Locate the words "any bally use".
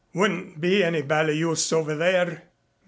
0.83-1.71